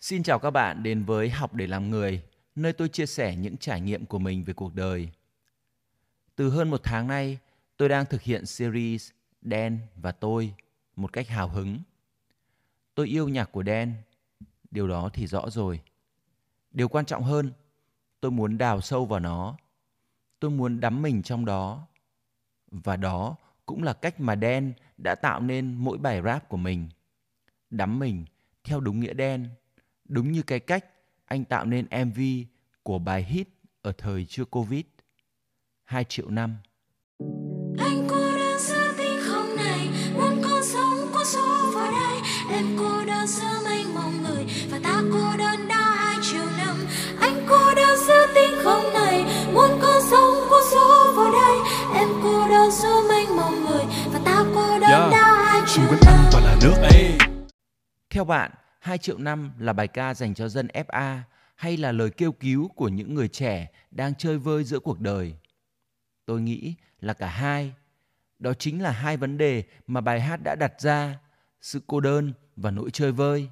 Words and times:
Xin 0.00 0.22
chào 0.22 0.38
các 0.38 0.50
bạn 0.50 0.82
đến 0.82 1.04
với 1.04 1.30
Học 1.30 1.54
để 1.54 1.66
làm 1.66 1.90
người, 1.90 2.22
nơi 2.54 2.72
tôi 2.72 2.88
chia 2.88 3.06
sẻ 3.06 3.36
những 3.36 3.56
trải 3.56 3.80
nghiệm 3.80 4.06
của 4.06 4.18
mình 4.18 4.44
về 4.44 4.52
cuộc 4.52 4.74
đời. 4.74 5.10
Từ 6.36 6.50
hơn 6.50 6.70
một 6.70 6.80
tháng 6.84 7.06
nay, 7.06 7.38
tôi 7.76 7.88
đang 7.88 8.06
thực 8.06 8.22
hiện 8.22 8.46
series 8.46 9.10
đen 9.40 9.78
và 9.96 10.12
tôi 10.12 10.54
một 10.96 11.12
cách 11.12 11.28
hào 11.28 11.48
hứng. 11.48 11.78
Tôi 12.94 13.06
yêu 13.06 13.28
nhạc 13.28 13.52
của 13.52 13.62
đen 13.62 13.94
điều 14.70 14.88
đó 14.88 15.10
thì 15.12 15.26
rõ 15.26 15.50
rồi. 15.50 15.80
Điều 16.70 16.88
quan 16.88 17.04
trọng 17.04 17.22
hơn, 17.22 17.52
tôi 18.20 18.30
muốn 18.30 18.58
đào 18.58 18.80
sâu 18.80 19.06
vào 19.06 19.20
nó. 19.20 19.56
Tôi 20.38 20.50
muốn 20.50 20.80
đắm 20.80 21.02
mình 21.02 21.22
trong 21.22 21.44
đó. 21.44 21.86
Và 22.70 22.96
đó 22.96 23.36
cũng 23.66 23.82
là 23.82 23.92
cách 23.92 24.20
mà 24.20 24.34
đen 24.34 24.72
đã 24.98 25.14
tạo 25.14 25.40
nên 25.40 25.74
mỗi 25.74 25.98
bài 25.98 26.22
rap 26.24 26.48
của 26.48 26.56
mình. 26.56 26.88
Đắm 27.70 27.98
mình 27.98 28.24
theo 28.64 28.80
đúng 28.80 29.00
nghĩa 29.00 29.14
đen 29.14 29.48
đúng 30.10 30.32
như 30.32 30.42
cái 30.42 30.60
cách 30.60 30.84
anh 31.24 31.44
tạo 31.44 31.64
nên 31.64 31.86
MV 32.06 32.20
của 32.82 32.98
bài 32.98 33.24
hit 33.24 33.48
ở 33.82 33.92
thời 33.98 34.26
chưa 34.28 34.44
Covid. 34.44 34.84
2 35.84 36.04
triệu 36.04 36.30
năm. 36.30 36.56
Anh 37.78 38.06
cô 38.10 38.16
đơn 38.16 38.58
giữa 38.58 38.92
tinh 38.98 39.20
không 39.26 39.56
này, 39.56 39.88
muốn 40.14 40.42
con 40.42 40.62
sống 40.64 41.10
có 41.14 41.24
số 41.24 41.72
vào 41.74 41.92
đây. 41.92 42.20
Em 42.50 42.76
cô 42.78 43.04
đơn 43.06 43.26
giữa 43.26 43.60
mênh 43.64 43.94
mông 43.94 44.22
người 44.22 44.44
và 44.70 44.80
ta 44.84 45.02
cô 45.12 45.36
đơn 45.38 45.68
đã 45.68 45.94
hai 45.96 46.16
triệu 46.22 46.46
năm. 46.58 46.76
Anh 47.20 47.46
cô 47.48 47.74
đơn 47.76 47.98
giữa 48.06 48.26
tinh 48.34 48.58
không 48.64 48.92
này, 48.94 49.24
muốn 49.54 49.70
con 49.82 50.02
sống 50.10 50.34
có 50.50 50.60
số 50.72 51.12
vào 51.16 51.32
đây. 51.32 51.58
Em 52.00 52.08
cô 52.22 52.48
đơn 52.48 52.70
giữa 52.70 53.02
mênh 53.08 53.36
mông 53.36 53.64
người 53.64 53.84
và 54.12 54.20
ta 54.24 54.44
cô 54.54 54.78
đơn 54.80 54.90
Yeah. 54.90 55.12
đã 55.12 55.44
hai 55.44 55.60
xung 55.66 55.84
triệu 55.84 55.84
quanh 55.88 56.00
anh 56.06 56.16
năm. 56.16 56.28
toàn 56.32 56.44
là 56.44 56.56
nước 56.62 56.74
ấy 56.82 57.18
Theo 58.10 58.24
bạn, 58.24 58.50
2 58.80 58.98
triệu 58.98 59.18
năm 59.18 59.52
là 59.58 59.72
bài 59.72 59.88
ca 59.88 60.14
dành 60.14 60.34
cho 60.34 60.48
dân 60.48 60.66
FA 60.66 61.18
hay 61.54 61.76
là 61.76 61.92
lời 61.92 62.10
kêu 62.10 62.32
cứu 62.32 62.68
của 62.68 62.88
những 62.88 63.14
người 63.14 63.28
trẻ 63.28 63.70
đang 63.90 64.14
chơi 64.14 64.38
vơi 64.38 64.64
giữa 64.64 64.80
cuộc 64.80 65.00
đời? 65.00 65.34
Tôi 66.26 66.40
nghĩ 66.40 66.74
là 67.00 67.14
cả 67.14 67.28
hai. 67.28 67.74
Đó 68.38 68.54
chính 68.54 68.82
là 68.82 68.90
hai 68.90 69.16
vấn 69.16 69.38
đề 69.38 69.64
mà 69.86 70.00
bài 70.00 70.20
hát 70.20 70.40
đã 70.44 70.54
đặt 70.54 70.80
ra, 70.80 71.18
sự 71.60 71.80
cô 71.86 72.00
đơn 72.00 72.32
và 72.56 72.70
nỗi 72.70 72.90
chơi 72.90 73.12
vơi. 73.12 73.48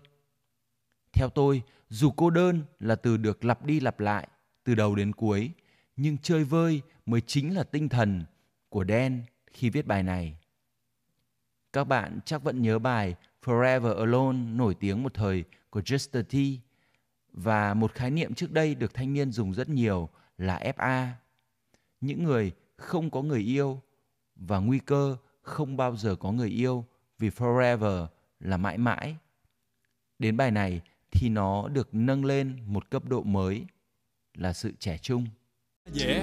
Theo 1.12 1.28
tôi, 1.28 1.62
dù 1.88 2.10
cô 2.10 2.30
đơn 2.30 2.64
là 2.80 2.94
từ 2.94 3.16
được 3.16 3.44
lặp 3.44 3.64
đi 3.64 3.80
lặp 3.80 4.00
lại 4.00 4.28
từ 4.64 4.74
đầu 4.74 4.94
đến 4.94 5.12
cuối, 5.12 5.50
nhưng 5.96 6.18
chơi 6.18 6.44
vơi 6.44 6.82
mới 7.06 7.20
chính 7.20 7.56
là 7.56 7.62
tinh 7.62 7.88
thần 7.88 8.24
của 8.68 8.84
Dan 8.88 9.22
khi 9.46 9.70
viết 9.70 9.86
bài 9.86 10.02
này. 10.02 10.36
Các 11.72 11.84
bạn 11.84 12.18
chắc 12.24 12.42
vẫn 12.42 12.62
nhớ 12.62 12.78
bài 12.78 13.14
Forever 13.44 13.98
Alone, 13.98 14.38
nổi 14.38 14.74
tiếng 14.74 15.02
một 15.02 15.14
thời 15.14 15.44
của 15.70 15.80
Just 15.80 16.22
T 16.22 16.62
và 17.32 17.74
một 17.74 17.92
khái 17.94 18.10
niệm 18.10 18.34
trước 18.34 18.52
đây 18.52 18.74
được 18.74 18.94
thanh 18.94 19.12
niên 19.12 19.32
dùng 19.32 19.54
rất 19.54 19.68
nhiều 19.68 20.08
là 20.38 20.72
FA. 20.76 21.08
Những 22.00 22.24
người 22.24 22.52
không 22.76 23.10
có 23.10 23.22
người 23.22 23.40
yêu 23.40 23.82
và 24.36 24.58
nguy 24.58 24.78
cơ 24.78 25.16
không 25.42 25.76
bao 25.76 25.96
giờ 25.96 26.16
có 26.16 26.32
người 26.32 26.48
yêu 26.48 26.84
vì 27.18 27.28
forever 27.28 28.06
là 28.40 28.56
mãi 28.56 28.78
mãi. 28.78 29.16
Đến 30.18 30.36
bài 30.36 30.50
này 30.50 30.80
thì 31.10 31.28
nó 31.28 31.68
được 31.68 31.88
nâng 31.92 32.24
lên 32.24 32.58
một 32.66 32.90
cấp 32.90 33.04
độ 33.04 33.22
mới 33.22 33.64
là 34.34 34.52
sự 34.52 34.72
trẻ 34.78 34.98
trung 34.98 35.26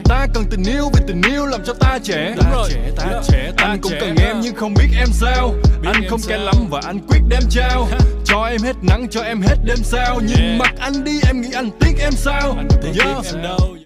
ta 0.05 0.27
cần 0.33 0.43
tình 0.51 0.63
yêu 0.63 0.89
vì 0.93 1.01
tình 1.07 1.21
yêu 1.21 1.45
làm 1.45 1.61
cho 1.65 1.73
ta 1.73 1.99
trẻ 2.03 2.33
Đúng 2.35 2.51
rồi. 2.51 2.69
Trẻ, 2.73 2.91
ta 2.97 3.21
trẻ, 3.27 3.51
ta 3.57 3.63
anh 3.65 3.81
cũng 3.81 3.91
trẻ. 3.91 3.97
cần 4.01 4.15
em 4.19 4.39
nhưng 4.41 4.55
không 4.55 4.73
biết 4.73 4.87
em 4.97 5.07
sao 5.11 5.53
anh 5.83 5.93
em 5.93 6.03
không 6.09 6.19
kén 6.27 6.39
lắm 6.39 6.55
và 6.69 6.81
anh 6.85 6.99
quyết 7.07 7.19
đem 7.29 7.41
trao 7.49 7.87
cho 8.25 8.43
em 8.43 8.61
hết 8.61 8.75
nắng 8.89 9.07
cho 9.11 9.21
em 9.21 9.41
hết 9.41 9.55
đêm 9.65 9.77
sao 9.77 10.19
nhìn 10.21 10.37
Yeah. 10.37 10.59
mặt 10.59 10.73
anh 10.79 11.03
đi 11.03 11.19
em 11.27 11.41
nghĩ 11.41 11.49
anh 11.53 11.69
tiếc 11.79 11.95
em 11.99 12.13
sao 12.13 12.51
Anh 12.57 12.67
tiếc 12.83 13.03
Yeah. 13.05 13.25
em 13.25 13.41
đâu 13.43 13.77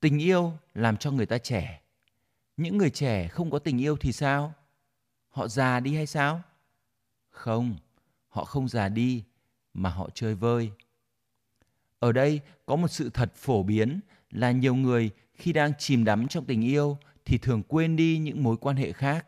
Tình 0.00 0.18
yêu 0.22 0.52
làm 0.74 0.96
cho 0.96 1.10
người 1.10 1.26
ta 1.26 1.38
trẻ. 1.38 1.80
Những 2.56 2.78
người 2.78 2.90
trẻ 2.90 3.28
không 3.28 3.50
có 3.50 3.58
tình 3.58 3.78
yêu 3.80 3.96
thì 4.00 4.12
sao? 4.12 4.54
Họ 5.30 5.48
già 5.48 5.80
đi 5.80 5.94
hay 5.94 6.06
sao? 6.06 6.42
Không, 7.30 7.76
họ 8.28 8.44
không 8.44 8.68
già 8.68 8.88
đi 8.88 9.22
mà 9.74 9.90
họ 9.90 10.08
chơi 10.14 10.34
vơi. 10.34 10.70
Ở 11.98 12.12
đây 12.12 12.40
có 12.66 12.76
một 12.76 12.88
sự 12.88 13.10
thật 13.14 13.32
phổ 13.36 13.62
biến 13.62 14.00
là 14.32 14.50
nhiều 14.50 14.74
người 14.74 15.10
khi 15.34 15.52
đang 15.52 15.72
chìm 15.78 16.04
đắm 16.04 16.28
trong 16.28 16.44
tình 16.44 16.64
yêu 16.64 16.98
thì 17.24 17.38
thường 17.38 17.62
quên 17.62 17.96
đi 17.96 18.18
những 18.18 18.42
mối 18.42 18.56
quan 18.56 18.76
hệ 18.76 18.92
khác. 18.92 19.26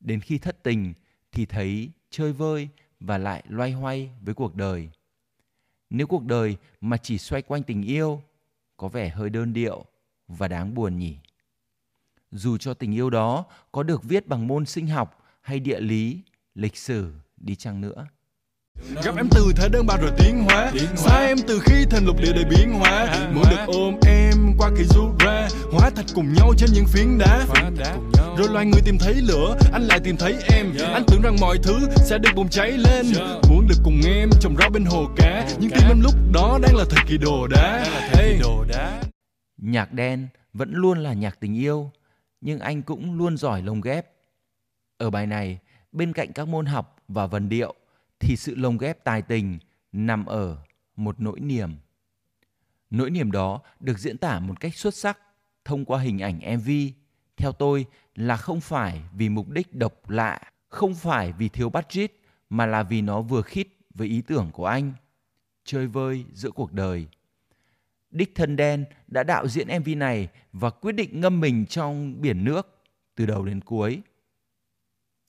Đến 0.00 0.20
khi 0.20 0.38
thất 0.38 0.62
tình 0.62 0.94
thì 1.32 1.46
thấy 1.46 1.90
chơi 2.10 2.32
vơi 2.32 2.68
và 3.00 3.18
lại 3.18 3.44
loay 3.48 3.72
hoay 3.72 4.10
với 4.20 4.34
cuộc 4.34 4.54
đời. 4.54 4.90
Nếu 5.90 6.06
cuộc 6.06 6.24
đời 6.24 6.56
mà 6.80 6.96
chỉ 6.96 7.18
xoay 7.18 7.42
quanh 7.42 7.62
tình 7.62 7.82
yêu 7.82 8.22
có 8.76 8.88
vẻ 8.88 9.08
hơi 9.08 9.30
đơn 9.30 9.52
điệu 9.52 9.84
và 10.28 10.48
đáng 10.48 10.74
buồn 10.74 10.98
nhỉ. 10.98 11.16
Dù 12.30 12.58
cho 12.58 12.74
tình 12.74 12.94
yêu 12.94 13.10
đó 13.10 13.44
có 13.72 13.82
được 13.82 14.02
viết 14.02 14.26
bằng 14.26 14.46
môn 14.46 14.66
sinh 14.66 14.86
học 14.86 15.24
hay 15.40 15.60
địa 15.60 15.80
lý, 15.80 16.20
lịch 16.54 16.76
sử 16.76 17.12
đi 17.36 17.54
chăng 17.54 17.80
nữa 17.80 18.06
gặp 19.04 19.16
em 19.16 19.28
từ 19.30 19.52
thế 19.56 19.68
đơn 19.68 19.86
ba 19.86 19.96
rồi 19.96 20.10
tiến 20.18 20.44
hóa. 20.44 20.72
Xa 20.96 21.26
em 21.26 21.38
từ 21.48 21.60
khi 21.64 21.84
thành 21.90 22.06
lục 22.06 22.16
địa 22.20 22.32
đầy 22.32 22.44
biến 22.44 22.72
hóa. 22.72 23.28
Muốn 23.34 23.44
được 23.50 23.64
ôm 23.66 23.94
em 24.06 24.54
qua 24.58 24.70
kỳ 24.78 24.84
du 24.84 25.12
ra. 25.18 25.48
Hóa 25.72 25.90
thạch 25.90 26.06
cùng 26.14 26.32
nhau 26.32 26.52
trên 26.56 26.70
những 26.72 26.86
phiến 26.86 27.18
đá. 27.18 27.46
Rồi 28.38 28.48
loài 28.48 28.66
người 28.66 28.80
tìm 28.84 28.98
thấy 28.98 29.14
lửa, 29.14 29.56
anh 29.72 29.82
lại 29.82 30.00
tìm 30.04 30.16
thấy 30.16 30.34
em. 30.52 30.72
Yeah. 30.78 30.92
Anh 30.92 31.02
tưởng 31.06 31.22
rằng 31.22 31.36
mọi 31.40 31.58
thứ 31.62 31.78
sẽ 31.96 32.18
được 32.18 32.30
bùng 32.36 32.48
cháy 32.48 32.70
lên. 32.70 33.06
Yeah. 33.16 33.38
Muốn 33.50 33.66
được 33.68 33.78
cùng 33.84 34.00
em 34.06 34.30
trồng 34.40 34.56
rau 34.58 34.70
bên 34.70 34.84
hồ 34.84 35.06
cá. 35.16 35.48
Nhưng 35.58 35.70
tim 35.70 35.88
em 35.88 36.00
lúc 36.00 36.14
đó 36.32 36.58
đang 36.62 36.76
là 36.76 36.84
thời 36.90 37.04
kỳ 37.08 37.18
đồ 37.18 37.46
đá. 37.46 37.84
Hey. 38.12 38.32
kỳ 38.32 38.38
đồ 38.42 38.64
đá. 38.68 39.02
Nhạc 39.56 39.92
đen 39.92 40.28
vẫn 40.52 40.72
luôn 40.72 40.98
là 40.98 41.12
nhạc 41.12 41.40
tình 41.40 41.54
yêu, 41.54 41.90
nhưng 42.40 42.58
anh 42.58 42.82
cũng 42.82 43.18
luôn 43.18 43.36
giỏi 43.36 43.62
lồng 43.62 43.80
ghép. 43.80 44.06
Ở 44.98 45.10
bài 45.10 45.26
này, 45.26 45.58
bên 45.92 46.12
cạnh 46.12 46.32
các 46.32 46.48
môn 46.48 46.66
học 46.66 46.96
và 47.08 47.26
vần 47.26 47.48
điệu 47.48 47.74
thì 48.20 48.36
sự 48.36 48.54
lồng 48.54 48.78
ghép 48.78 49.04
tài 49.04 49.22
tình 49.22 49.58
nằm 49.92 50.26
ở 50.26 50.56
một 50.96 51.20
nỗi 51.20 51.40
niềm. 51.40 51.70
Nỗi 52.90 53.10
niềm 53.10 53.32
đó 53.32 53.60
được 53.80 53.98
diễn 53.98 54.18
tả 54.18 54.40
một 54.40 54.60
cách 54.60 54.74
xuất 54.74 54.94
sắc 54.94 55.18
thông 55.64 55.84
qua 55.84 56.00
hình 56.00 56.18
ảnh 56.18 56.58
MV. 56.58 56.70
Theo 57.36 57.52
tôi 57.52 57.86
là 58.14 58.36
không 58.36 58.60
phải 58.60 59.02
vì 59.12 59.28
mục 59.28 59.48
đích 59.48 59.74
độc 59.74 60.10
lạ, 60.10 60.40
không 60.68 60.94
phải 60.94 61.32
vì 61.32 61.48
thiếu 61.48 61.70
budget 61.70 62.12
mà 62.50 62.66
là 62.66 62.82
vì 62.82 63.02
nó 63.02 63.22
vừa 63.22 63.42
khít 63.42 63.68
với 63.94 64.08
ý 64.08 64.22
tưởng 64.22 64.50
của 64.52 64.66
anh. 64.66 64.92
Chơi 65.64 65.86
vơi 65.86 66.24
giữa 66.32 66.50
cuộc 66.50 66.72
đời. 66.72 67.06
Đích 68.10 68.34
thân 68.34 68.56
đen 68.56 68.84
đã 69.08 69.22
đạo 69.22 69.48
diễn 69.48 69.68
MV 69.80 69.88
này 69.96 70.28
và 70.52 70.70
quyết 70.70 70.92
định 70.92 71.20
ngâm 71.20 71.40
mình 71.40 71.66
trong 71.66 72.20
biển 72.20 72.44
nước 72.44 72.82
từ 73.14 73.26
đầu 73.26 73.44
đến 73.44 73.60
cuối. 73.60 74.02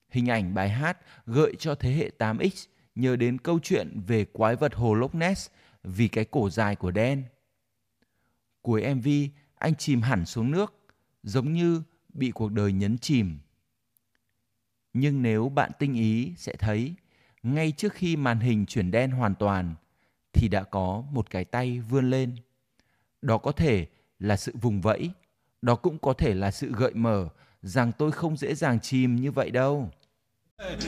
Hình 0.09 0.29
ảnh 0.29 0.53
bài 0.53 0.69
hát 0.69 0.97
gợi 1.25 1.55
cho 1.59 1.75
thế 1.75 1.91
hệ 1.91 2.11
8X 2.17 2.67
nhớ 2.95 3.15
đến 3.15 3.37
câu 3.37 3.59
chuyện 3.63 4.01
về 4.07 4.25
quái 4.25 4.55
vật 4.55 4.75
hồ 4.75 4.93
Loch 4.93 5.15
Ness 5.15 5.49
vì 5.83 6.07
cái 6.07 6.25
cổ 6.25 6.49
dài 6.49 6.75
của 6.75 6.91
đen. 6.91 7.23
Cuối 8.61 8.95
MV, 8.95 9.07
anh 9.55 9.75
chìm 9.75 10.01
hẳn 10.01 10.25
xuống 10.25 10.51
nước, 10.51 10.73
giống 11.23 11.53
như 11.53 11.81
bị 12.13 12.31
cuộc 12.31 12.51
đời 12.51 12.73
nhấn 12.73 12.97
chìm. 12.97 13.39
Nhưng 14.93 15.21
nếu 15.21 15.49
bạn 15.49 15.71
tinh 15.79 15.93
ý 15.93 16.33
sẽ 16.37 16.55
thấy, 16.59 16.93
ngay 17.43 17.71
trước 17.71 17.93
khi 17.93 18.15
màn 18.15 18.39
hình 18.39 18.65
chuyển 18.65 18.91
đen 18.91 19.11
hoàn 19.11 19.35
toàn, 19.35 19.75
thì 20.33 20.47
đã 20.47 20.63
có 20.63 21.03
một 21.11 21.29
cái 21.29 21.45
tay 21.45 21.79
vươn 21.79 22.09
lên. 22.09 22.35
Đó 23.21 23.37
có 23.37 23.51
thể 23.51 23.87
là 24.19 24.37
sự 24.37 24.53
vùng 24.61 24.81
vẫy, 24.81 25.11
đó 25.61 25.75
cũng 25.75 25.99
có 25.99 26.13
thể 26.13 26.33
là 26.33 26.51
sự 26.51 26.71
gợi 26.75 26.93
mở 26.93 27.29
rằng 27.61 27.91
tôi 27.91 28.11
không 28.11 28.37
dễ 28.37 28.55
dàng 28.55 28.79
chìm 28.79 29.15
như 29.15 29.31
vậy 29.31 29.51
đâu. 29.51 29.91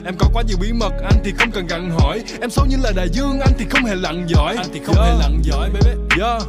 Em 0.06 0.16
có 0.20 0.30
quá 0.34 0.44
nhiều 0.48 0.58
bí 0.62 0.74
mật, 0.74 0.92
anh 1.04 1.22
thì 1.24 1.32
không 1.38 1.52
cần 1.52 1.68
gặng 1.68 1.90
hỏi. 2.00 2.24
Em 2.42 2.50
sâu 2.50 2.66
như 2.66 2.78
là 2.82 2.92
đại 2.96 3.10
dương, 3.10 3.40
anh 3.40 3.54
thì 3.58 3.66
không 3.70 3.86
hề 3.86 3.96
lặn 3.96 4.26
giỏi. 4.28 4.56
Anh 4.58 4.66
thì 4.74 4.80
không 4.86 4.96
Yeah. 4.96 5.08
hề 5.08 5.20
lặn 5.20 5.42
giỏi 5.44 5.70
baby. 5.70 5.90
Yeah. 6.20 6.42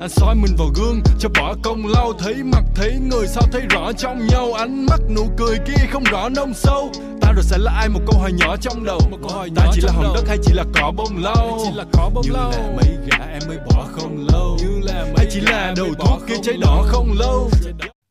Anh 0.00 0.08
soi 0.08 0.34
mình 0.34 0.56
vào 0.58 0.68
gương 0.74 1.00
cho 1.18 1.28
bỏ 1.28 1.54
công 1.62 1.86
lau 1.86 2.12
thấy 2.12 2.34
mặt 2.34 2.62
thấy 2.74 2.98
người 3.10 3.26
sao 3.26 3.42
thấy 3.52 3.62
rõ 3.70 3.92
trong 3.92 4.26
nhau. 4.26 4.52
Ánh 4.52 4.86
mắt 4.86 5.00
nụ 5.16 5.28
cười 5.36 5.58
kia 5.66 5.86
không 5.90 6.04
rõ 6.04 6.28
nông 6.28 6.54
sâu. 6.54 6.90
Ta 7.20 7.32
rồi 7.32 7.42
sẽ 7.42 7.58
là 7.58 7.72
ai? 7.72 7.88
Một 7.88 8.00
câu 8.06 8.20
hỏi 8.20 8.32
nhỏ 8.32 8.56
trong 8.56 8.84
đầu. 8.84 9.00
Một 9.10 9.18
câu 9.22 9.30
hỏi 9.30 9.50
ta 9.56 9.66
chỉ 9.74 9.80
là 9.80 9.92
hòn 9.92 10.02
đầu. 10.02 10.14
đất 10.14 10.24
hay 10.28 10.38
chỉ 10.42 10.52
là 10.54 10.64
cỏ 10.74 10.92
bông 10.96 11.22
lau 11.22 11.58
Chỉ 11.64 11.70
là 11.76 11.84
có 11.92 12.10
bông 12.14 12.24
như 12.26 12.32
lâu. 12.32 12.50
là 12.50 12.72
mấy 12.76 12.96
gã 13.10 13.24
em 13.24 13.42
mới 13.48 13.58
bỏ 13.70 13.86
không 13.92 14.26
lâu. 14.32 14.56
Như 14.60 14.80
là 14.82 15.02
mấy 15.02 15.14
hay 15.16 15.26
chỉ 15.30 15.40
là 15.40 15.74
đầu 15.76 15.88
thuốc 15.98 16.22
kia 16.28 16.36
cháy 16.42 16.56
đỏ 16.60 16.84
không 16.88 17.12
lâu? 17.18 17.50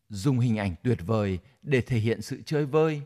Dùng 0.09 0.39
hình 0.39 0.57
ảnh 0.57 0.75
tuyệt 0.83 0.97
vời 1.05 1.39
để 1.63 1.81
thể 1.81 1.97
hiện 1.97 2.21
sự 2.21 2.37
chơi 2.45 2.65
vơi 2.65 3.01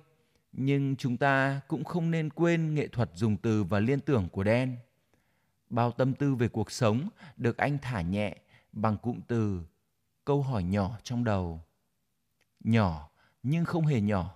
nhưng 0.58 0.96
chúng 0.96 1.18
ta 1.18 1.62
cũng 1.68 1.84
không 1.84 2.12
nên 2.12 2.30
quên 2.30 2.76
nghệ 2.76 2.88
thuật 2.88 3.10
dùng 3.14 3.38
từ 3.38 3.64
và 3.64 3.80
liên 3.80 4.00
tưởng 4.00 4.30
của 4.30 4.44
đen 4.44 4.78
bao 5.70 5.92
tâm 5.92 6.14
tư 6.14 6.36
về 6.36 6.48
cuộc 6.48 6.72
sống 6.72 7.10
được 7.38 7.58
anh 7.58 7.78
thả 7.82 8.02
nhẹ 8.02 8.38
bằng 8.72 8.98
cụm 8.98 9.20
từ 9.28 9.62
câu 10.26 10.42
hỏi 10.42 10.64
nhỏ 10.64 10.98
trong 11.04 11.24
đầu 11.24 11.62
nhỏ, 12.60 13.10
nhưng 13.44 13.66
không 13.66 13.86
hề 13.86 14.02
nhỏ 14.02 14.36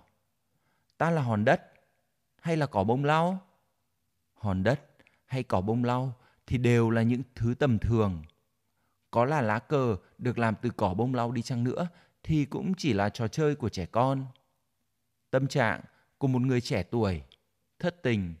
ta 0.98 1.10
là 1.10 1.22
hòn 1.22 1.44
đất 1.44 1.62
hay 2.40 2.56
là 2.56 2.66
cỏ 2.66 2.84
bông 2.84 3.04
lau 3.04 3.40
hòn 4.34 4.62
đất 4.62 4.80
hay 5.26 5.42
cỏ 5.42 5.60
bông 5.60 5.84
lau 5.84 6.12
thì 6.46 6.58
đều 6.58 6.90
là 6.90 7.02
những 7.02 7.22
thứ 7.34 7.54
tầm 7.58 7.78
thường. 7.78 8.22
Có 9.10 9.24
là 9.24 9.42
lá 9.42 9.58
cờ 9.58 9.96
được 10.18 10.38
làm 10.38 10.54
từ 10.62 10.70
cỏ 10.70 10.94
bông 10.94 11.14
lau 11.14 11.32
đi 11.32 11.42
chăng 11.42 11.64
nữa 11.64 11.88
thì 12.22 12.44
cũng 12.44 12.74
chỉ 12.74 12.92
là 12.92 13.08
trò 13.08 13.28
chơi 13.28 13.54
của 13.54 13.68
trẻ 13.68 13.86
con. 13.86 14.26
Tâm 15.30 15.46
trạng 15.48 15.80
của 16.20 16.28
một 16.28 16.42
người 16.42 16.60
trẻ 16.60 16.82
tuổi, 16.82 17.22
thất 17.78 18.02
tình 18.02 18.34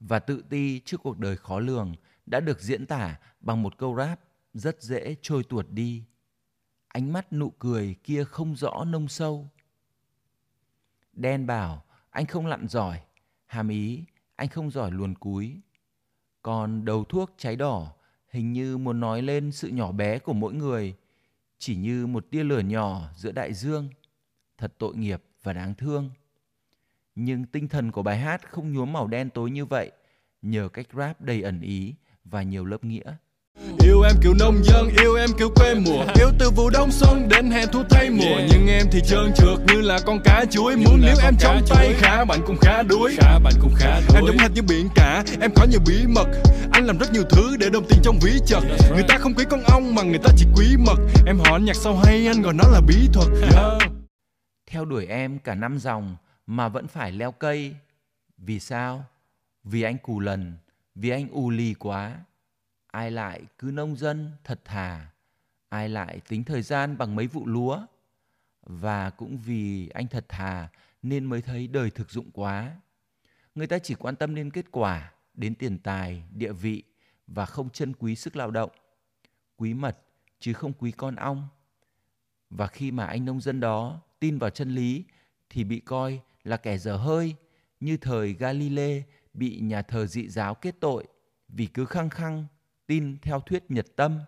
và 0.00 0.18
tự 0.18 0.44
ti 0.48 0.80
trước 0.84 1.02
cuộc 1.02 1.18
đời 1.18 1.36
khó 1.36 1.58
lường 1.58 1.94
đã 2.26 2.40
được 2.40 2.60
diễn 2.60 2.86
tả 2.86 3.20
bằng 3.40 3.62
một 3.62 3.78
câu 3.78 3.96
rap 3.96 4.20
rất 4.54 4.82
dễ 4.82 5.16
trôi 5.22 5.44
tuột 5.44 5.66
đi. 5.70 6.04
Ánh 6.88 7.12
mắt 7.12 7.32
nụ 7.32 7.50
cười 7.50 7.96
kia 8.02 8.24
không 8.24 8.56
rõ 8.56 8.84
nông 8.84 9.08
sâu. 9.08 9.50
Đen 11.12 11.46
bảo 11.46 11.84
anh 12.10 12.26
không 12.26 12.46
lặn 12.46 12.68
giỏi, 12.68 13.00
hàm 13.46 13.68
ý 13.68 14.04
anh 14.36 14.48
không 14.48 14.70
giỏi 14.70 14.90
luồn 14.90 15.14
cúi. 15.14 15.60
Còn 16.42 16.84
đầu 16.84 17.04
thuốc 17.04 17.30
cháy 17.36 17.56
đỏ 17.56 17.92
hình 18.28 18.52
như 18.52 18.78
muốn 18.78 19.00
nói 19.00 19.22
lên 19.22 19.52
sự 19.52 19.68
nhỏ 19.68 19.92
bé 19.92 20.18
của 20.18 20.32
mỗi 20.32 20.54
người, 20.54 20.94
chỉ 21.58 21.76
như 21.76 22.06
một 22.06 22.30
tia 22.30 22.44
lửa 22.44 22.60
nhỏ 22.60 23.08
giữa 23.16 23.32
đại 23.32 23.54
dương. 23.54 23.88
Thật 24.58 24.74
tội 24.78 24.96
nghiệp 24.96 25.22
và 25.42 25.52
đáng 25.52 25.74
thương. 25.74 26.10
Nhưng 27.16 27.44
tinh 27.44 27.68
thần 27.68 27.92
của 27.92 28.02
bài 28.02 28.18
hát 28.18 28.40
không 28.50 28.72
nhuốm 28.72 28.92
màu 28.92 29.06
đen 29.06 29.30
tối 29.30 29.50
như 29.50 29.64
vậy, 29.64 29.90
nhờ 30.42 30.68
cách 30.68 30.86
rap 30.96 31.20
đầy 31.20 31.42
ẩn 31.42 31.60
ý 31.60 31.94
và 32.24 32.42
nhiều 32.42 32.64
lớp 32.64 32.84
nghĩa. 32.84 33.14
Yêu 33.84 34.02
em 34.02 34.16
kiểu 34.22 34.34
nông 34.38 34.64
dân, 34.64 34.88
yêu 35.00 35.14
em 35.14 35.30
kiểu 35.38 35.50
quê 35.56 35.74
mùa. 35.74 36.04
Yêu 36.14 36.28
từ 36.38 36.50
vụ 36.50 36.70
đông 36.70 36.90
xuân 36.90 37.28
đến 37.28 37.50
hè 37.50 37.66
thu 37.66 37.82
thay 37.90 38.10
mùa. 38.10 38.38
Nhưng 38.52 38.66
em 38.66 38.86
thì 38.92 39.00
trơn 39.06 39.32
trượt 39.36 39.58
như 39.66 39.80
là 39.80 39.98
con 40.06 40.18
cá 40.24 40.44
chuối. 40.50 40.76
Muốn 40.76 41.00
liếu 41.00 41.14
em 41.22 41.34
trong 41.38 41.60
tay 41.70 41.94
khá 41.96 42.24
bạn 42.24 42.40
cũng 42.46 42.56
khá 42.60 42.82
đuối. 42.82 43.16
Khá 43.18 43.38
bạn 43.38 43.52
cũng 43.60 43.72
khá 43.76 44.00
đuối. 44.08 44.16
Em 44.16 44.24
giống 44.26 44.38
hệt 44.38 44.50
như 44.54 44.62
biển 44.62 44.88
cả, 44.94 45.24
em 45.40 45.50
có 45.56 45.66
nhiều 45.70 45.80
bí 45.86 46.06
mật. 46.14 46.26
Anh 46.72 46.84
làm 46.84 46.98
rất 46.98 47.12
nhiều 47.12 47.24
thứ 47.30 47.56
để 47.60 47.70
đồng 47.70 47.84
tiền 47.88 47.98
trong 48.02 48.18
ví 48.22 48.32
chật. 48.46 48.62
Người 48.92 49.04
ta 49.08 49.18
không 49.18 49.34
quý 49.34 49.44
con 49.50 49.62
ong 49.62 49.94
mà 49.94 50.02
người 50.02 50.20
ta 50.24 50.30
chỉ 50.36 50.46
quý 50.56 50.66
mật. 50.86 50.98
Em 51.26 51.38
hỏi 51.38 51.60
nhạc 51.60 51.76
sao 51.76 51.96
hay 52.04 52.26
anh 52.26 52.42
gọi 52.42 52.54
nó 52.54 52.64
là 52.72 52.80
bí 52.80 53.08
thuật. 53.12 53.28
Yeah. 53.42 53.92
Theo 54.70 54.84
đuổi 54.84 55.06
em 55.06 55.38
cả 55.38 55.54
năm 55.54 55.78
dòng 55.78 56.16
mà 56.46 56.68
vẫn 56.68 56.86
phải 56.86 57.12
leo 57.12 57.32
cây. 57.32 57.76
Vì 58.38 58.60
sao? 58.60 59.04
Vì 59.64 59.82
anh 59.82 59.98
cù 59.98 60.20
lần, 60.20 60.56
vì 60.94 61.10
anh 61.10 61.28
u 61.28 61.50
lì 61.50 61.74
quá. 61.74 62.24
Ai 62.86 63.10
lại 63.10 63.42
cứ 63.58 63.70
nông 63.70 63.96
dân 63.96 64.30
thật 64.44 64.60
thà? 64.64 65.06
Ai 65.68 65.88
lại 65.88 66.20
tính 66.28 66.44
thời 66.44 66.62
gian 66.62 66.98
bằng 66.98 67.16
mấy 67.16 67.26
vụ 67.26 67.46
lúa? 67.46 67.86
Và 68.62 69.10
cũng 69.10 69.38
vì 69.38 69.88
anh 69.88 70.08
thật 70.08 70.24
thà 70.28 70.68
nên 71.02 71.24
mới 71.24 71.42
thấy 71.42 71.66
đời 71.66 71.90
thực 71.90 72.10
dụng 72.10 72.30
quá. 72.30 72.76
Người 73.54 73.66
ta 73.66 73.78
chỉ 73.78 73.94
quan 73.94 74.16
tâm 74.16 74.34
đến 74.34 74.50
kết 74.50 74.66
quả 74.70 75.12
đến 75.34 75.54
tiền 75.54 75.78
tài 75.78 76.22
địa 76.34 76.52
vị 76.52 76.82
và 77.26 77.46
không 77.46 77.70
trân 77.70 77.94
quý 77.94 78.16
sức 78.16 78.36
lao 78.36 78.50
động. 78.50 78.70
Quý 79.56 79.74
mật 79.74 79.98
chứ 80.40 80.52
không 80.52 80.72
quý 80.72 80.92
con 80.92 81.16
ong. 81.16 81.48
Và 82.50 82.66
khi 82.66 82.90
mà 82.90 83.06
anh 83.06 83.24
nông 83.24 83.40
dân 83.40 83.60
đó 83.60 84.00
tin 84.20 84.38
vào 84.38 84.50
chân 84.50 84.74
lý 84.74 85.04
thì 85.50 85.64
bị 85.64 85.80
coi 85.80 86.20
là 86.44 86.56
kẻ 86.56 86.78
dở 86.78 86.96
hơi 86.96 87.34
như 87.80 87.96
thời 87.96 88.32
Galile 88.32 89.02
bị 89.34 89.60
nhà 89.60 89.82
thờ 89.82 90.06
dị 90.06 90.28
giáo 90.28 90.54
kết 90.54 90.74
tội 90.80 91.04
vì 91.48 91.66
cứ 91.66 91.84
khăng 91.84 92.10
khăng 92.10 92.46
tin 92.86 93.16
theo 93.22 93.40
thuyết 93.40 93.64
nhật 93.68 93.86
tâm, 93.96 94.18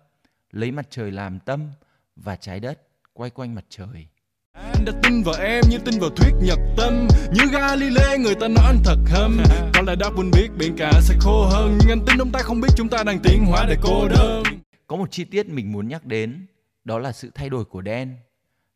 lấy 0.51 0.71
mặt 0.71 0.87
trời 0.91 1.11
làm 1.11 1.39
tâm 1.39 1.71
và 2.17 2.37
trái 2.37 2.61
đất 2.61 2.83
quay 3.13 3.31
quanh 3.31 3.55
mặt 3.55 3.65
trời. 3.69 4.07
Anh 4.53 4.85
đã 4.85 4.93
tin 5.03 5.23
vào 5.23 5.35
em 5.35 5.65
như 5.71 5.79
tin 5.85 6.01
vào 6.01 6.11
thuyết 6.11 6.33
nhật 6.43 6.59
tâm. 6.77 7.09
Như 7.33 7.43
Galilei 7.53 8.19
người 8.19 8.35
ta 8.35 8.49
nói 8.49 8.65
anh 8.67 8.79
thật 8.85 8.99
hâm. 9.07 9.39
Có 9.75 9.83
lẽ 9.83 9.95
Darwin 9.95 10.31
biết 10.33 10.49
biển 10.59 10.77
cả 10.77 11.01
sẽ 11.03 11.15
khô 11.21 11.47
hơn 11.51 11.79
Nhưng 11.81 11.91
anh 11.91 12.05
tin 12.07 12.19
ông 12.19 12.33
ta 12.33 12.41
không 12.43 12.61
biết 12.61 12.69
chúng 12.77 12.89
ta 12.89 13.03
đang 13.03 13.19
tiến 13.23 13.45
hóa 13.47 13.67
để 13.69 13.77
cô 13.83 14.09
đơn. 14.09 14.43
Có 14.87 14.97
một 14.97 15.11
chi 15.11 15.25
tiết 15.25 15.49
mình 15.49 15.73
muốn 15.73 15.89
nhắc 15.89 16.05
đến 16.05 16.47
Đó 16.85 16.99
là 16.99 17.13
sự 17.13 17.31
thay 17.35 17.51
đổi 17.51 17.65
của 17.65 17.83
đen. 17.83 18.17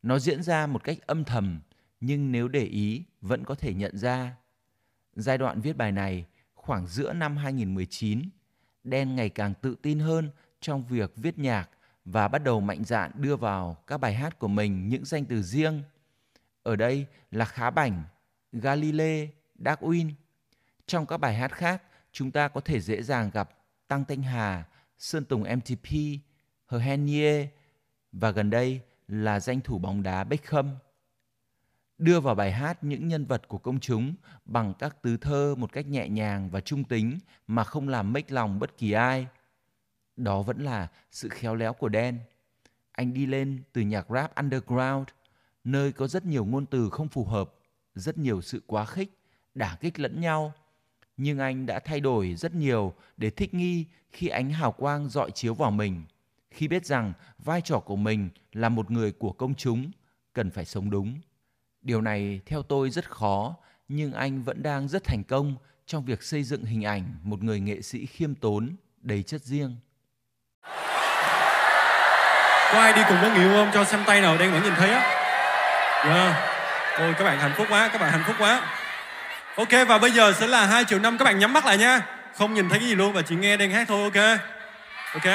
Nó 0.03 0.19
diễn 0.19 0.43
ra 0.43 0.67
một 0.67 0.85
cách 0.85 0.99
âm 1.07 1.25
thầm 1.25 1.61
nhưng 2.01 2.33
nếu 2.33 2.49
để 2.49 2.65
ý 2.65 3.05
vẫn 3.21 3.45
có 3.45 3.55
thể 3.55 3.75
nhận 3.75 3.99
ra 3.99 4.37
Giai 5.15 5.39
đoạn 5.39 5.61
viết 5.61 5.77
bài 5.77 5.93
này 5.93 6.27
khoảng 6.55 6.87
giữa 6.87 7.13
năm 7.13 7.37
2019 7.37 8.23
Đen 8.85 9.17
ngày 9.17 9.29
càng 9.29 9.55
tự 9.55 9.77
tin 9.83 9.99
hơn 9.99 10.31
trong 10.61 10.85
việc 10.85 11.13
viết 11.17 11.39
nhạc 11.39 11.69
và 12.05 12.29
bắt 12.29 12.39
đầu 12.45 12.61
mạnh 12.61 12.85
dạn 12.85 13.11
đưa 13.15 13.37
vào 13.37 13.77
các 13.87 13.99
bài 13.99 14.15
hát 14.15 14.39
của 14.39 14.49
mình 14.49 14.89
những 14.89 15.05
danh 15.05 15.25
từ 15.25 15.43
riêng. 15.43 15.83
Ở 16.63 16.77
đây 16.77 17.07
là 17.31 17.45
Khá 17.45 17.71
Bảnh, 17.71 18.03
Galile, 18.53 19.29
Darwin. 19.59 20.11
Trong 20.87 21.07
các 21.07 21.17
bài 21.17 21.35
hát 21.35 21.53
khác, 21.53 21.83
chúng 22.13 22.31
ta 22.31 22.49
có 22.49 22.61
thể 22.61 22.81
dễ 22.81 23.03
dàng 23.03 23.31
gặp 23.31 23.51
Tăng 23.89 24.05
Thanh 24.05 24.23
Hà, 24.23 24.65
Sơn 24.99 25.25
Tùng 25.25 25.43
MTP, 25.43 25.89
Hờ 26.67 26.79
Henie 26.79 27.47
và 28.13 28.31
gần 28.31 28.51
đây 28.51 28.81
là 29.09 29.41
danh 29.41 29.61
thủ 29.61 29.79
bóng 29.79 30.03
đá 30.03 30.25
Beckham 30.25 30.71
đưa 32.01 32.21
vào 32.21 32.35
bài 32.35 32.53
hát 32.53 32.85
những 32.85 33.09
nhân 33.09 33.25
vật 33.25 33.49
của 33.49 33.59
công 33.59 33.81
chúng 33.81 34.15
bằng 34.45 34.75
các 34.79 35.03
tứ 35.03 35.17
thơ 35.17 35.55
một 35.59 35.73
cách 35.73 35.87
nhẹ 35.87 36.09
nhàng 36.09 36.51
và 36.51 36.61
trung 36.61 36.85
tính 36.85 37.19
mà 37.47 37.65
không 37.65 37.89
làm 37.89 38.13
mếch 38.13 38.33
lòng 38.33 38.59
bất 38.59 38.79
kỳ 38.79 38.93
ai. 38.93 39.27
Đó 40.17 40.43
vẫn 40.43 40.65
là 40.65 40.89
sự 41.11 41.29
khéo 41.29 41.55
léo 41.55 41.73
của 41.73 41.89
Đen. 41.89 42.19
Anh 42.93 43.15
đi 43.15 43.27
lên 43.27 43.63
từ 43.73 43.81
nhạc 43.81 44.07
rap 44.11 44.35
underground, 44.35 45.09
nơi 45.65 45.93
có 45.93 46.07
rất 46.07 46.25
nhiều 46.25 46.45
ngôn 46.45 46.67
từ 46.67 46.91
không 46.91 47.09
phù 47.09 47.25
hợp, 47.25 47.55
rất 47.95 48.19
nhiều 48.19 48.41
sự 48.41 48.63
quá 48.67 48.85
khích, 48.85 49.19
đả 49.55 49.77
kích 49.81 50.01
lẫn 50.01 50.21
nhau. 50.21 50.53
Nhưng 51.17 51.39
anh 51.39 51.67
đã 51.67 51.81
thay 51.81 52.01
đổi 52.01 52.35
rất 52.35 52.55
nhiều 52.55 52.95
để 53.17 53.31
thích 53.31 53.55
nghi 53.55 53.85
khi 54.13 54.29
ánh 54.29 54.51
hào 54.51 54.73
quang 54.73 55.09
dọi 55.09 55.31
chiếu 55.31 55.55
vào 55.55 55.71
mình. 55.71 56.03
Khi 56.51 56.69
biết 56.69 56.87
rằng 56.87 57.13
vai 57.39 57.61
trò 57.61 57.79
của 57.81 57.97
mình 57.97 58.29
là 58.53 58.69
một 58.69 58.91
người 58.91 59.13
của 59.13 59.33
công 59.33 59.55
chúng, 59.55 59.91
cần 60.33 60.51
phải 60.51 60.65
sống 60.65 60.91
đúng 60.91 61.19
Điều 61.83 62.01
này 62.01 62.41
theo 62.47 62.63
tôi 62.63 62.91
rất 62.91 63.11
khó, 63.11 63.55
nhưng 63.89 64.13
anh 64.13 64.43
vẫn 64.43 64.63
đang 64.63 64.89
rất 64.89 65.05
thành 65.05 65.25
công 65.25 65.55
trong 65.87 66.05
việc 66.05 66.23
xây 66.23 66.43
dựng 66.43 66.65
hình 66.65 66.85
ảnh 66.85 67.05
một 67.23 67.43
người 67.43 67.61
nghệ 67.61 67.83
sĩ 67.83 68.07
khiêm 68.07 68.35
tốn, 68.35 68.77
đầy 69.03 69.23
chất 69.23 69.43
riêng. 69.43 69.77
Có 72.73 72.81
ai 72.81 72.93
đi 72.93 73.03
cùng 73.09 73.21
với 73.21 73.31
người 73.31 73.45
yêu 73.45 73.53
không? 73.53 73.71
Cho 73.75 73.85
xem 73.85 74.01
tay 74.07 74.21
nào 74.21 74.39
đang 74.39 74.53
vẫn 74.53 74.63
nhìn 74.63 74.75
thấy 74.77 74.91
á. 74.91 75.01
Yeah. 76.05 76.37
Ôi 76.99 77.15
các 77.19 77.25
bạn 77.25 77.39
hạnh 77.39 77.53
phúc 77.57 77.67
quá, 77.71 77.89
các 77.93 78.01
bạn 78.01 78.13
hạnh 78.13 78.23
phúc 78.27 78.37
quá. 78.39 78.61
Ok 79.57 79.89
và 79.89 79.99
bây 79.99 80.11
giờ 80.11 80.33
sẽ 80.33 80.47
là 80.47 80.67
hai 80.67 80.85
triệu 80.85 80.99
năm 80.99 81.19
các 81.19 81.25
bạn 81.25 81.39
nhắm 81.39 81.53
mắt 81.53 81.67
lại 81.67 81.79
nha. 81.79 82.01
Không 82.37 82.55
nhìn 82.55 82.69
thấy 82.69 82.79
cái 82.79 82.89
gì 82.89 82.95
luôn 82.95 83.13
và 83.13 83.23
chỉ 83.23 83.37
nghe 83.37 83.57
đang 83.57 83.71
hát 83.71 83.89
thôi 83.89 84.03
ok. 84.03 84.39
Ok. 85.15 85.27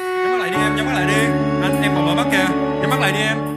Nhắm 0.00 0.30
mắt 0.30 0.38
lại 0.38 0.50
đi 0.50 0.56
em, 0.56 0.76
nhắm 0.76 0.86
mắt 0.86 0.92
lại 0.94 1.06
đi. 1.06 1.22
Anh 1.62 1.82
em 1.82 1.92
còn 1.94 2.06
mở 2.06 2.14
mắt 2.14 2.30
kìa. 2.32 2.54
Nhắm 2.80 2.90
mắt 2.90 3.00
lại 3.00 3.12
đi 3.12 3.18
em. 3.18 3.55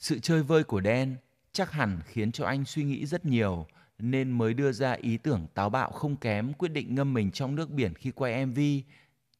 Sự 0.00 0.18
chơi 0.18 0.42
vơi 0.42 0.64
của 0.64 0.80
Đen 0.80 1.16
chắc 1.52 1.72
hẳn 1.72 2.00
khiến 2.06 2.32
cho 2.32 2.46
anh 2.46 2.64
suy 2.64 2.84
nghĩ 2.84 3.06
rất 3.06 3.26
nhiều, 3.26 3.66
nên 3.98 4.30
mới 4.30 4.54
đưa 4.54 4.72
ra 4.72 4.92
ý 4.92 5.16
tưởng 5.16 5.46
táo 5.54 5.70
bạo 5.70 5.90
không 5.90 6.16
kém 6.16 6.52
quyết 6.52 6.68
định 6.68 6.94
ngâm 6.94 7.14
mình 7.14 7.30
trong 7.30 7.54
nước 7.54 7.70
biển 7.70 7.94
khi 7.94 8.10
quay 8.10 8.46
MV 8.46 8.58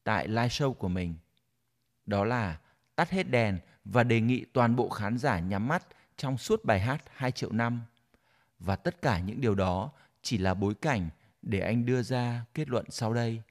tại 0.03 0.27
live 0.27 0.47
show 0.47 0.73
của 0.73 0.87
mình. 0.87 1.15
Đó 2.05 2.23
là 2.23 2.57
tắt 2.95 3.09
hết 3.09 3.29
đèn 3.29 3.59
và 3.85 4.03
đề 4.03 4.21
nghị 4.21 4.45
toàn 4.53 4.75
bộ 4.75 4.89
khán 4.89 5.17
giả 5.17 5.39
nhắm 5.39 5.67
mắt 5.67 5.83
trong 6.17 6.37
suốt 6.37 6.65
bài 6.65 6.79
hát 6.79 7.01
2 7.15 7.31
triệu 7.31 7.51
năm. 7.51 7.81
Và 8.59 8.75
tất 8.75 9.01
cả 9.01 9.19
những 9.19 9.41
điều 9.41 9.55
đó 9.55 9.91
chỉ 10.21 10.37
là 10.37 10.53
bối 10.53 10.73
cảnh 10.81 11.09
để 11.41 11.59
anh 11.59 11.85
đưa 11.85 12.01
ra 12.01 12.45
kết 12.53 12.69
luận 12.69 12.85
sau 12.89 13.13
đây. 13.13 13.41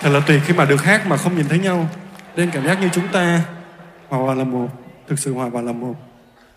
Thật 0.00 0.10
là 0.10 0.20
tuyệt 0.26 0.42
khi 0.44 0.54
mà 0.54 0.64
được 0.64 0.82
hát 0.82 1.06
mà 1.06 1.16
không 1.16 1.36
nhìn 1.36 1.46
thấy 1.48 1.58
nhau. 1.58 1.88
Nên 2.36 2.50
cảm 2.50 2.64
giác 2.64 2.80
như 2.80 2.88
chúng 2.92 3.12
ta 3.12 3.54
hòa 4.08 4.34
là 4.34 4.44
một 4.44 4.83
thực 5.06 5.18
sự 5.18 5.34
hòa 5.34 5.48
vào 5.48 5.62
là 5.62 5.72
một. 5.72 5.94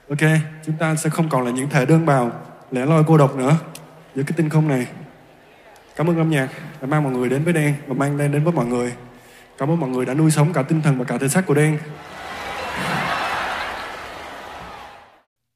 Ok 0.10 0.20
chúng 0.66 0.77
ta 0.77 0.96
sẽ 0.96 1.10
không 1.10 1.30
còn 1.30 1.46
là 1.46 1.51
những 1.51 1.70
thể 1.70 1.86
đơn 1.86 2.06
bào 2.06 2.32
lẻ 2.72 2.86
loi 2.86 3.04
cô 3.08 3.18
độc 3.18 3.36
nữa 3.36 3.58
giữa 4.16 4.24
cái 4.24 4.34
tinh 4.38 4.50
không 4.50 4.68
này. 4.68 4.88
Cảm 5.96 6.10
ơn 6.10 6.18
âm 6.18 6.30
nhạc 6.30 6.50
đã 6.82 6.88
mang 6.88 7.04
mọi 7.04 7.13
người 7.13 7.30
đến 7.30 7.44
với 7.44 7.54
đen 7.54 7.75
và 7.88 7.94
mang 7.94 8.18
đen 8.18 8.32
đến 8.32 8.44
với 8.44 8.54
mọi 8.54 8.66
người. 8.66 8.94
Cảm 9.58 9.70
ơn 9.70 9.80
mọi 9.80 9.89
người 9.89 10.06
đã 10.06 10.13
nuôi 10.13 10.32
sống 10.32 10.54
cả 10.54 10.63
tinh 10.63 10.82
thần 10.82 10.98
và 10.98 11.06
cả 11.06 11.18
thể 11.18 11.27
xác 11.27 11.46
của 11.46 11.54
đen. 11.54 11.80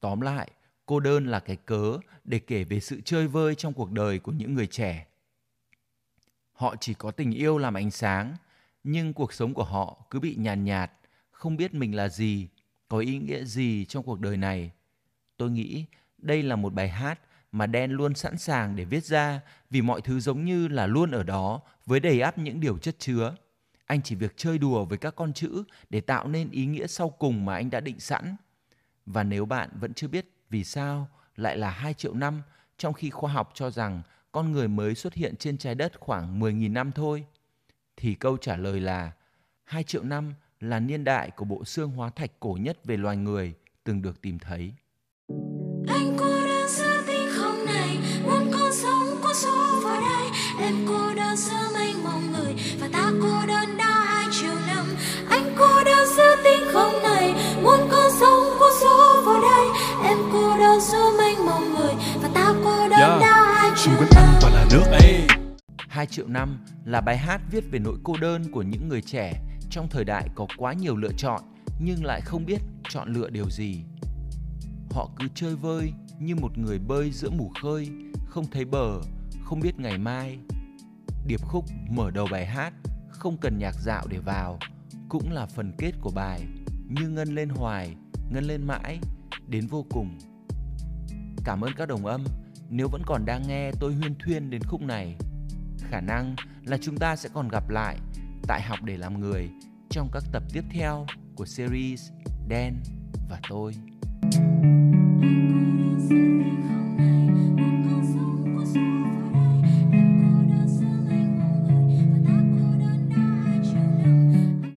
Tóm 0.00 0.20
lại 0.20 0.50
cô 0.86 1.00
đơn 1.00 1.26
là 1.26 1.40
cái 1.40 1.56
cớ 1.56 1.98
để 2.24 2.38
kể 2.38 2.64
về 2.64 2.80
sự 2.80 3.00
chơi 3.04 3.28
vơi 3.28 3.54
trong 3.54 3.72
cuộc 3.72 3.90
đời 3.90 4.18
của 4.18 4.32
những 4.32 4.54
người 4.54 4.66
trẻ. 4.66 5.06
Họ 6.52 6.76
chỉ 6.80 6.94
có 6.94 7.10
tình 7.10 7.32
yêu 7.32 7.58
làm 7.58 7.74
ánh 7.74 7.90
sáng 7.90 8.36
nhưng 8.84 9.12
cuộc 9.12 9.32
sống 9.32 9.54
của 9.54 9.64
họ 9.64 9.96
cứ 10.10 10.20
bị 10.20 10.34
nhàn 10.38 10.64
nhạt, 10.64 10.90
nhạt 10.90 10.98
không 11.30 11.56
biết 11.56 11.74
mình 11.74 11.94
là 11.94 12.08
gì 12.08 12.48
có 12.92 12.98
ý 12.98 13.18
nghĩa 13.18 13.44
gì 13.44 13.84
trong 13.84 14.04
cuộc 14.04 14.20
đời 14.20 14.36
này 14.36 14.70
tôi 15.36 15.50
nghĩ 15.50 15.84
đây 16.18 16.42
là 16.42 16.56
một 16.56 16.74
bài 16.74 16.88
hát 16.88 17.20
mà 17.52 17.66
đen 17.66 17.90
luôn 17.90 18.14
sẵn 18.14 18.38
sàng 18.38 18.76
để 18.76 18.84
viết 18.84 19.04
ra 19.04 19.40
vì 19.70 19.82
mọi 19.82 20.00
thứ 20.00 20.20
giống 20.20 20.44
như 20.44 20.68
là 20.68 20.86
luôn 20.86 21.10
ở 21.10 21.22
đó 21.22 21.60
với 21.86 22.00
đầy 22.00 22.20
ắp 22.20 22.38
những 22.38 22.60
điều 22.60 22.78
chất 22.78 22.98
chứa 22.98 23.36
anh 23.86 24.02
chỉ 24.02 24.14
việc 24.14 24.36
chơi 24.36 24.58
đùa 24.58 24.84
với 24.84 24.98
các 24.98 25.16
con 25.16 25.32
chữ 25.32 25.64
để 25.90 26.00
tạo 26.00 26.28
nên 26.28 26.50
ý 26.50 26.66
nghĩa 26.66 26.86
sau 26.86 27.10
cùng 27.10 27.44
mà 27.44 27.54
anh 27.54 27.70
đã 27.70 27.80
định 27.80 28.00
sẵn 28.00 28.36
và 29.06 29.22
nếu 29.22 29.44
bạn 29.44 29.70
vẫn 29.80 29.94
chưa 29.94 30.08
biết 30.08 30.26
vì 30.50 30.64
sao 30.64 31.08
lại 31.36 31.56
là 31.56 31.70
2 31.70 31.94
triệu 31.94 32.14
năm 32.14 32.42
trong 32.78 32.92
khi 32.92 33.10
khoa 33.10 33.32
học 33.32 33.50
cho 33.54 33.70
rằng 33.70 34.02
con 34.32 34.52
người 34.52 34.68
mới 34.68 34.94
xuất 34.94 35.14
hiện 35.14 35.36
trên 35.36 35.58
trái 35.58 35.74
đất 35.74 36.00
khoảng 36.00 36.40
10.000 36.40 36.72
năm 36.72 36.92
thôi? 36.92 37.24
Thì 37.96 38.14
câu 38.14 38.36
trả 38.36 38.56
lời 38.56 38.80
là 38.80 39.12
2 39.64 39.84
triệu 39.84 40.02
năm 40.02 40.34
là 40.62 40.80
niên 40.80 41.04
đại 41.04 41.30
của 41.30 41.44
bộ 41.44 41.64
xương 41.64 41.90
hóa 41.90 42.10
thạch 42.10 42.30
cổ 42.40 42.58
nhất 42.60 42.84
về 42.84 42.96
loài 42.96 43.16
người 43.16 43.54
từng 43.84 44.02
được 44.02 44.22
tìm 44.22 44.38
thấy. 44.38 44.72
anh 45.88 46.16
cô 46.18 46.40
đơn 46.46 46.68
giữa 46.68 47.02
tinh 47.06 47.28
không 47.36 47.64
này 47.64 47.98
muốn 48.22 48.50
con 48.52 48.72
sống 48.72 49.20
có 49.22 49.34
số 49.34 49.80
vào 49.84 50.00
đây 50.00 50.30
em 50.60 50.74
cô 50.88 51.14
đơn 51.14 51.36
giữa 51.36 51.70
mênh 51.74 52.04
mông 52.04 52.32
người 52.32 52.54
và 52.80 52.88
ta 52.92 53.12
cô 53.22 53.46
đơn 53.46 53.76
đã 53.78 54.04
hai 54.06 54.26
triệu 54.32 54.54
năm. 54.66 54.86
Anh 55.30 55.54
cô 55.58 55.84
đơn 55.84 56.08
giữa 56.16 56.36
tinh 56.44 56.62
không 56.72 57.02
này 57.02 57.34
muốn 57.62 57.80
con 57.90 58.10
sống 58.20 58.56
có 58.60 58.70
số 58.80 59.22
vào 59.26 59.40
đây 59.40 59.66
em 60.08 60.18
cô 60.32 60.58
đơn 60.58 60.80
giữa 60.80 61.10
mênh 61.18 61.46
mông 61.46 61.74
người 61.74 61.94
và 62.22 62.30
ta 62.34 62.54
cô 62.64 62.88
đơn 62.88 63.00
Yeah. 63.00 63.20
đã 63.20 63.54
hai 63.54 63.70
triệu 63.84 63.94
anh 63.94 64.08
năm. 64.14 64.34
toàn 64.40 64.54
là 64.54 64.66
nước 64.72 64.84
ấy. 64.90 65.26
2 65.88 66.06
triệu 66.06 66.26
năm 66.28 66.58
là 66.84 67.00
bài 67.00 67.16
hát 67.18 67.40
viết 67.50 67.64
về 67.70 67.78
nỗi 67.78 67.96
cô 68.04 68.16
đơn 68.20 68.50
của 68.52 68.62
những 68.62 68.88
người 68.88 69.02
trẻ 69.02 69.40
trong 69.72 69.88
thời 69.88 70.04
đại 70.04 70.28
có 70.34 70.46
quá 70.56 70.72
nhiều 70.72 70.96
lựa 70.96 71.12
chọn 71.16 71.40
nhưng 71.80 72.04
lại 72.04 72.20
không 72.20 72.46
biết 72.46 72.58
chọn 72.88 73.12
lựa 73.12 73.30
điều 73.30 73.50
gì. 73.50 73.84
Họ 74.90 75.10
cứ 75.18 75.28
chơi 75.34 75.56
vơi 75.56 75.92
như 76.20 76.36
một 76.36 76.58
người 76.58 76.78
bơi 76.78 77.10
giữa 77.10 77.30
mù 77.30 77.52
khơi, 77.62 77.88
không 78.26 78.44
thấy 78.50 78.64
bờ, 78.64 79.00
không 79.44 79.60
biết 79.60 79.78
ngày 79.78 79.98
mai. 79.98 80.38
Điệp 81.26 81.40
khúc 81.42 81.64
mở 81.90 82.10
đầu 82.10 82.26
bài 82.30 82.46
hát 82.46 82.72
không 83.08 83.36
cần 83.36 83.58
nhạc 83.58 83.74
dạo 83.80 84.06
để 84.08 84.18
vào, 84.18 84.58
cũng 85.08 85.32
là 85.32 85.46
phần 85.46 85.72
kết 85.78 85.92
của 86.00 86.10
bài, 86.14 86.40
như 86.88 87.08
ngân 87.08 87.34
lên 87.34 87.48
hoài, 87.48 87.94
ngân 88.30 88.44
lên 88.44 88.66
mãi, 88.66 88.98
đến 89.48 89.66
vô 89.66 89.86
cùng. 89.90 90.18
Cảm 91.44 91.60
ơn 91.60 91.72
các 91.76 91.88
đồng 91.88 92.06
âm 92.06 92.24
nếu 92.70 92.88
vẫn 92.88 93.02
còn 93.06 93.24
đang 93.24 93.48
nghe 93.48 93.70
tôi 93.80 93.94
huyên 93.94 94.14
thuyên 94.14 94.50
đến 94.50 94.62
khúc 94.62 94.82
này 94.82 95.16
khả 95.78 96.00
năng 96.00 96.36
là 96.64 96.78
chúng 96.82 96.96
ta 96.96 97.16
sẽ 97.16 97.28
còn 97.34 97.48
gặp 97.48 97.68
lại 97.68 97.98
tại 98.48 98.62
học 98.62 98.78
để 98.82 98.96
làm 98.96 99.20
người 99.20 99.50
trong 99.90 100.08
các 100.12 100.22
tập 100.32 100.42
tiếp 100.52 100.64
theo 100.70 101.06
của 101.36 101.46
series 101.46 102.10
Dan 102.50 102.76
và 103.30 103.40
tôi. 103.48 103.74